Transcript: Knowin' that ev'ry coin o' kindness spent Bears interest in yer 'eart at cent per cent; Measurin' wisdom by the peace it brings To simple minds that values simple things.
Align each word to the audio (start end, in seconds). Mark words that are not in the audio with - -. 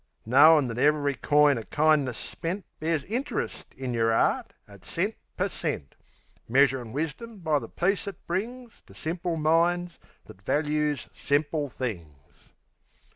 Knowin' 0.25 0.67
that 0.67 0.79
ev'ry 0.79 1.13
coin 1.13 1.59
o' 1.59 1.63
kindness 1.65 2.17
spent 2.17 2.65
Bears 2.79 3.03
interest 3.03 3.71
in 3.75 3.93
yer 3.93 4.11
'eart 4.11 4.53
at 4.67 4.83
cent 4.83 5.13
per 5.37 5.47
cent; 5.47 5.93
Measurin' 6.49 6.91
wisdom 6.91 7.37
by 7.37 7.59
the 7.59 7.69
peace 7.69 8.07
it 8.07 8.25
brings 8.25 8.81
To 8.87 8.95
simple 8.95 9.35
minds 9.35 9.99
that 10.25 10.41
values 10.41 11.07
simple 11.13 11.69
things. 11.69 12.15